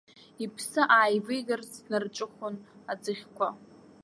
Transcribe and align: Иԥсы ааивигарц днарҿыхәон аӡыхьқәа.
Иԥсы 0.43 0.81
ааивигарц 0.97 1.71
днарҿыхәон 1.83 2.55
аӡыхьқәа. 2.91 3.47